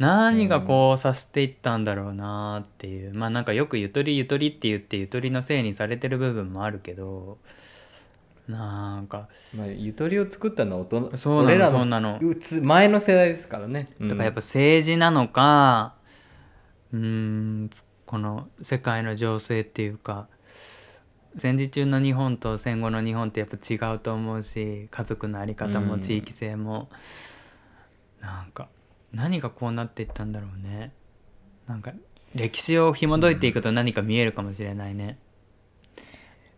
[0.00, 3.14] 何がこうさせていったんだろうなっていう。
[3.14, 7.38] まあなんかよくゆとりゆとりって言ってゆとりのせいにされてる部分もあるけど
[8.48, 12.18] なんかまあ、ゆとりを作ったのは大人そうなのそうなの。
[12.20, 14.08] うつ前の世代ですからね、うん。
[14.08, 15.94] だからやっぱ政治なのか
[16.92, 17.70] うーん
[18.06, 20.28] この世界の情勢っていうか
[21.36, 25.86] 戦時中の日本と戦後の日本ってやっぱ違うと思うし家族の在り方うん。
[25.86, 26.88] も地域性も、
[28.20, 28.68] なんか
[29.12, 30.92] 何がこうなっていったんだろうね。
[31.66, 31.92] なんか
[32.34, 35.18] 歴史を紐解いていくと何か見えるかもしれないね。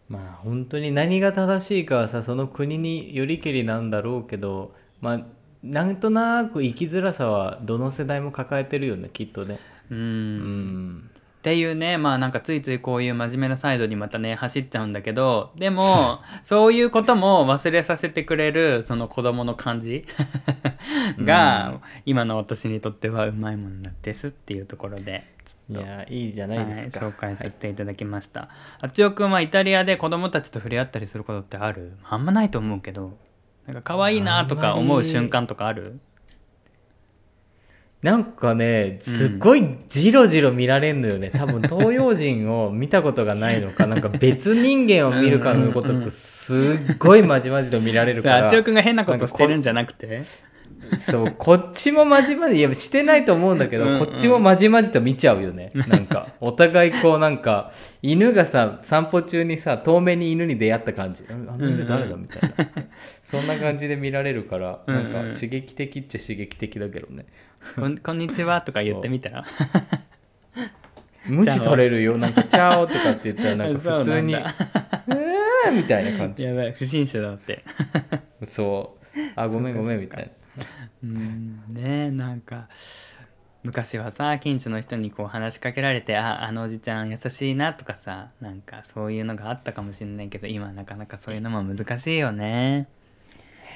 [0.08, 5.20] まあ本当に何が正しいかはさその国によりけりなんだろうけどまあ
[5.62, 9.58] なんとなく生きづらさはどの世代も抱えてるよねきっとね。
[9.90, 20.04] ううんんっていうねまあなんかついついこういう真面目なサイドにまたね走っちゃうんだけどでも そういうことも忘れさせてくれるその子供の感じ
[21.18, 25.24] が、今の私にとってはうまいものなんですっていうところで
[25.70, 28.48] いやいいじゃないですか、はい、紹介させていただきました、
[28.80, 31.92] あちおくんはイタリアで子供たちと触れ合ったりすることってある？
[32.04, 33.16] あんまないと思うけど。
[33.66, 36.00] なんか可愛いなとか思う瞬間とかある？
[38.02, 43.86] なんかねすっごいジロジロ見られんのよね、 多分東洋人を見たことがないのか。
[43.86, 48.44] なんか別人間を見るかのごとくすっごいまじまじと見られるから。
[48.44, 50.22] ああちおくんが変なことしてるんじゃなくて。
[50.96, 53.98] そうこっちもまじまじいやしてないと思うんだけどうんうん。
[54.06, 55.70] こっちもまじまじと見ちゃうよね。
[55.74, 61.24] なんかお互いこうなんか犬がさ散歩中にさ遠目に犬に出会った感じ。
[61.28, 62.86] ああの犬誰だみたいな。
[63.22, 65.34] そんな感じで見られるからなんかうんうん。
[65.34, 67.26] 刺激的っちゃ刺激的だけどね
[67.76, 69.44] こんこんにちはとか言ってみたら？
[71.26, 72.16] 無視されるよ。
[72.18, 76.44] なんか「チャオ」とかって言ったらなんか普通に「そうんー」みたいな感じ。
[76.44, 77.62] やばい不審者だって。
[78.44, 80.30] そう「あごめんごめん」みたいな。
[81.04, 82.68] うんねなんか
[83.62, 92.88] 昔はさ近所の人にこう話しかけられてああのおじちゃん優しいなとかさなんかそういうのがあったかもしれないけど今なかなかそういうのも難しいよね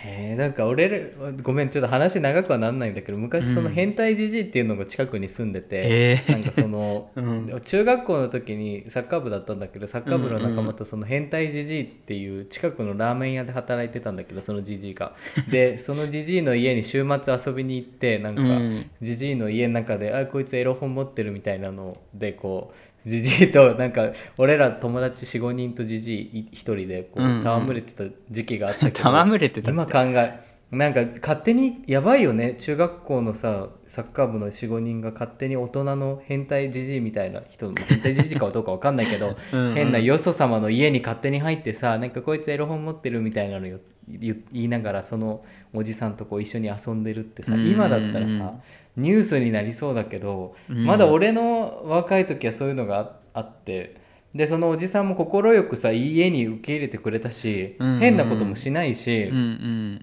[0.04, 6.32] へえなんか俺らごめんちょっと話長くはなんないんだけど昔その変態じじいっていうのが近くに住んでて、えー。
[6.32, 7.60] なんかその、 うん。
[7.64, 15.14] 中学校の時にサッカー部だったんだけどサッカー部の仲間とその変態じじいっていう近くのラーメン屋で働いてたんだけどそのじじいが。
[15.50, 18.90] で そのじじいの家に週末遊びに行ってなんかうん。
[19.00, 27.36] じじいの家の中で「あこいつエロ本持ってる」みたいなのでこうじじいとなんか俺ら友達45人とじじい一人でこうんうん。
[27.38, 32.54] う戯れてた時期があったけど、 戯れてた今考えなんか勝手にやばいよね。
[32.54, 39.74] 中学校のさサッカー部の45人が勝手に大人の変態じじいみたいな人変態じじいかどうかわかんないけど うんうん。
[39.74, 43.80] 変なよそ様の家に勝手に入ってさなんかこいつエロ本持ってるみたいなのよ
[44.18, 48.54] 言言いながらそのおじさんとこう一緒に遊んでるってさ今だったらさ
[48.96, 50.84] ニュースになりそうだけどうん。
[50.84, 53.96] まだ俺の若い時はそういうのがああって
[54.34, 59.30] でそのおじさんも快くさ家に受け入れてくれたし変なこともしないし。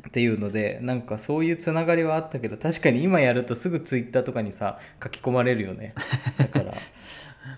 [0.08, 5.94] っていうのでなんかそういうつながりはあったけど確かに今やるとすぐツイッターとかにさ書き込まれるよね。
[6.38, 6.74] だから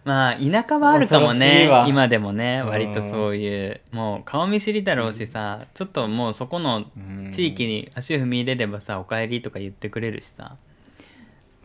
[0.04, 1.86] まあ田舎はあるかもねわ。
[1.88, 2.70] 今でもねうん。
[2.70, 6.86] 割とそういうもう顔見知りだろうしさちょっともうそこの
[7.32, 10.58] 地域に足を踏み入れればさ「おかえり」とか言ってくれるしさ。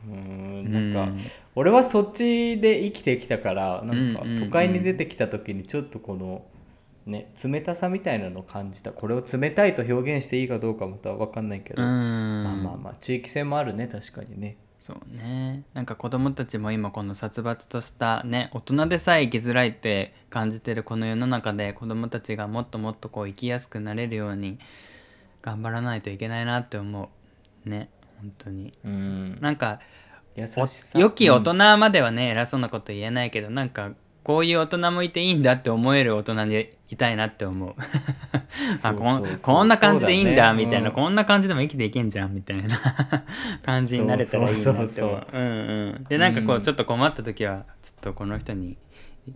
[0.07, 0.93] うん。
[0.93, 1.19] なんか、うん。
[1.57, 4.45] 俺はそっちで生きてきたからなんかうんうんうん。
[4.45, 6.45] 都会に出てきた時にちょっとこの
[7.07, 12.45] ね冷たさみたいなのを感じたこれを冷たいと表現していいかどうかまた分かんないけど、うん。
[12.45, 14.57] まあまあまあ地域性もあるね確かにね
[14.87, 15.65] そうね。
[15.75, 24.61] なんか子供たちも今この殺伐としたね大人でさえ生きづらいって感じてるこの世の中で子供たちがもっともっとこう生きやすくなれるように
[25.43, 27.11] 頑張らないといけないなって思
[27.67, 27.69] う。
[27.69, 27.89] ね
[28.21, 28.75] 本当に。
[28.85, 29.41] うん。
[29.41, 29.81] なんか
[30.37, 33.91] 良き大人まではね、偉そうなこと言えないけどなんか
[34.27, 37.75] こういう大人もいていいんだって思える大人でいたいなって思う。
[38.83, 40.93] あここんな感じでいいんだみたいな、ねうん。
[40.95, 42.77] こんな感じでも生きていけんじゃんみたいな。
[43.63, 44.87] 感じになれたらいいなって思う。
[44.89, 46.05] そうそううんうん。
[46.09, 48.77] でなんかこううんちょっと困った時はちょっとこの人に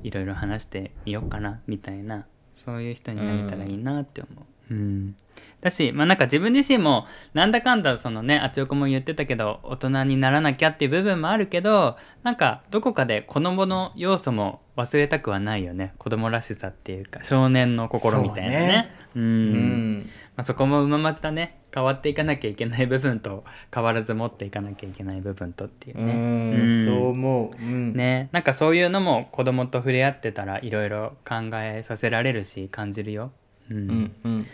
[0.03, 2.27] いろいろ話してみようかなみたいな。
[2.57, 5.17] そういう人になれたらいいなって思ううん。
[5.61, 15.93] だしまあなんか自分自身もなんだかんだそのねあちおこも言ってたけど大人にならなきゃっていう部分もあるけどなんかどこかで子供の要素も忘れたくはないよね。
[15.99, 18.91] 子供らしさっていうか少年の心みたいなね。
[19.15, 20.11] うん、うん。
[20.37, 21.59] まあ、そこもうままずだね。
[21.75, 26.85] 変わっていかなきゃいけない部分と変わらず持っていかなきゃいけない部分とっていううねん。
[26.85, 27.63] そう思う。
[27.63, 27.93] うん。
[27.95, 28.29] ね。
[28.33, 33.33] なんかそういうのも子供と触れ合ってたらいろいろ考えさせられるし感じるよ。
[33.71, 34.47] うん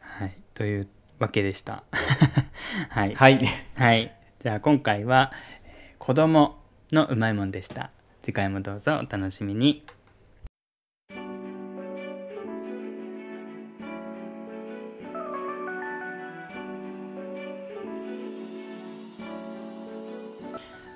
[0.00, 0.88] はい、という
[1.18, 1.84] わけでした。
[2.90, 3.40] はい、はい
[3.74, 5.32] はい、じゃあ今回は
[5.64, 6.56] えー子供
[6.92, 7.90] のうまいもんでした。
[8.22, 9.84] 次回もどうぞお楽しみに。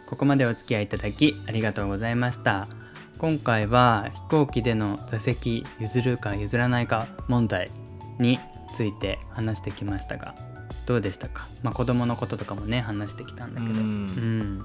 [0.07, 2.69] ここまでお付き合いいただきありがとうございました。
[3.21, 7.71] 今回は飛行機での座席譲るか譲らないか問題
[8.19, 8.39] に
[8.73, 10.35] ついて話してきましたが
[10.87, 13.75] どうでしたか、まあ、子供のこととかもね話してきたんだけど。
[13.75, 14.59] ううん。
[14.59, 14.65] ん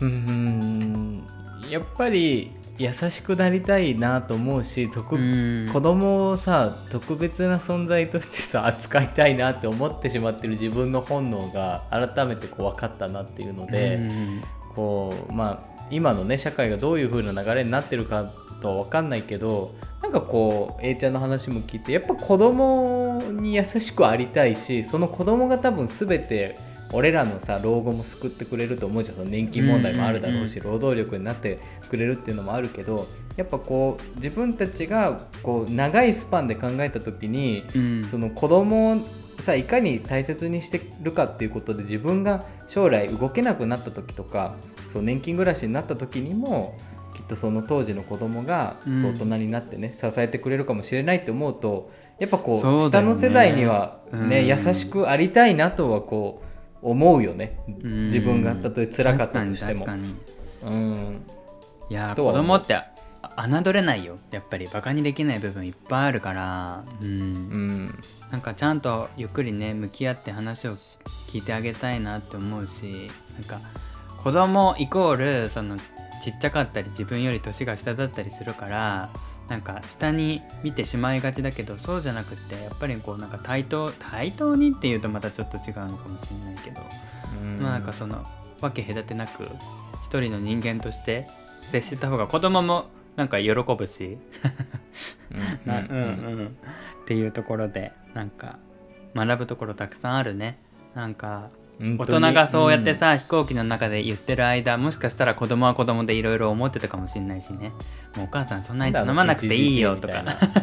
[0.00, 1.24] うん。
[1.68, 5.68] やっぱり優しくなりたいなと思うし特うん。
[5.70, 14.42] 子供をさ特別な存在としてさ扱いたいなって思ってしまってる自分の本能が改めてこう分かったなっていうので、うん。
[14.74, 18.30] こうまあ今のね社会がどういう風な流れになってるか
[18.60, 26.58] とは分かんないけどなんかこう A ちゃんの話も聞いてやっぱ子供に優しくありたいしその子供が多分全て
[26.92, 29.16] 俺らのさ老後も救ってくれると思うじゃん。
[29.16, 31.58] その年金問題もあるだろうし、労働力になって
[31.88, 38.04] くれるっていうのもあるけどやっぱこう自分たちがこう長いスパンで考えた時にうん。
[38.04, 39.00] その子供を
[39.40, 44.54] さいかに大切にしてるかっていうことで自分が将来動けなくなった時とか
[44.94, 46.78] そう年金暮らしになった時にも
[47.14, 49.00] きっとその当時の子供がうん。
[49.00, 51.90] そう大人になってね、支えてくれるかもしれないって思うと
[52.20, 52.80] やっぱこうね。
[52.80, 54.46] 下の世代にはね、うん。
[54.46, 56.42] 優しくありたいなとはこ
[56.80, 58.04] う思うよね、うん。
[58.04, 59.86] 自分がたとえ辛かったとしても。
[60.62, 61.22] うん。
[61.90, 64.18] いや子供ってあ侮れないよ。
[64.30, 66.84] やっぱりバカにできない部分いっぱいあるから。
[67.00, 67.08] うん。
[67.08, 67.98] うん。
[68.30, 70.76] なんかちゃんとゆっくりね向き合って話を
[71.34, 73.60] 聞いてあげたいなって思うしなんか
[74.24, 75.76] 子供イコールその
[76.22, 79.10] ちっちゃかったり自分より年が下だったりするから
[79.48, 86.80] なんか下に見てしまいがちだけどそうじゃなくってやっぱりこうなんか対等対等にっていうとまたちょっと違うのかもしれないけど、
[87.38, 87.60] うん。
[87.60, 88.24] まあなんかその
[88.62, 89.46] 分け隔てなく
[90.02, 91.28] 一人の人間として
[91.60, 94.16] 接した方が子供もなんか喜ぶし
[95.66, 96.56] うんうん。
[97.02, 98.58] っていうところでなんか
[99.14, 100.58] 学ぶところたくさんあるね。
[100.94, 101.50] なんか
[101.80, 107.72] 大人がそうやってさ、飛行機の中で言ってる間もしかしたら子供は子供でいろいろ思ってたかもしれないしね。
[108.16, 110.24] もうお母さんそんなに頼まなくていいよとか。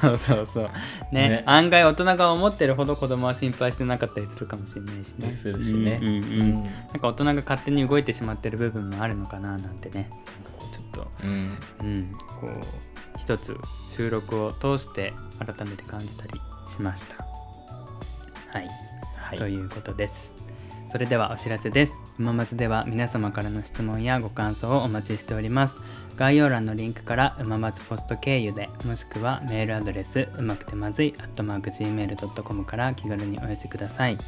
[0.00, 0.70] そうそうそう。
[1.12, 1.28] ね。
[1.28, 1.42] ね。
[1.46, 5.32] 案外大人が思ってるほど子供は心配してなかったりするかもしれないしね。
[5.32, 5.98] するしね。
[6.00, 6.22] うんうんうん。
[6.22, 6.52] うん。
[6.52, 6.64] なん
[7.00, 10.08] か大人が勝手に動いてしまってる部分もあるのかななんてね。
[10.70, 11.10] ちょっと。
[11.24, 11.58] うん。
[11.80, 13.56] うん、こう一つ
[13.90, 15.14] 収録を通して
[15.44, 17.24] 改めて感じたりしました。
[18.52, 18.87] はい、はい
[19.36, 20.36] ということです。
[20.90, 22.00] それではお知らせです。
[22.18, 25.78] うままずでは皆様からの質問やご感想をお待ちしております。
[26.16, 34.18] 概要欄のリンクからうままずポスト経由でもしくはメールアドレスうまくてまずい gmail.com から気軽にお寄せください。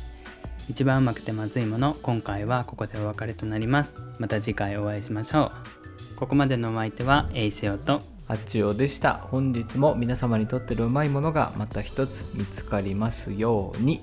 [0.68, 3.96] 一番うまくてまずいもの今回はここでお別れとなります。
[4.18, 5.52] また次回お会いしましょ
[6.14, 6.16] う。
[6.16, 14.02] ここまでのお相手はエイシオとあちおでした本日も皆様にとってるうまいものがまた一つ見つかりますように